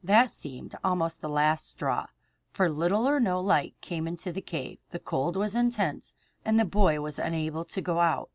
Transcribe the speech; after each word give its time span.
That 0.03 0.31
seemed 0.31 0.73
almost 0.83 1.21
the 1.21 1.29
last 1.29 1.67
straw, 1.69 2.07
for 2.49 2.71
little 2.71 3.07
or 3.07 3.19
no 3.19 3.39
light 3.39 3.75
came 3.81 4.07
into 4.07 4.31
the 4.31 4.41
cave, 4.41 4.79
the 4.89 4.97
cold 4.97 5.35
was 5.37 5.53
intense, 5.53 6.15
and 6.43 6.59
the 6.59 6.65
boy 6.65 6.99
was 7.01 7.19
unable 7.19 7.63
to 7.65 7.81
go 7.81 7.99
out. 7.99 8.29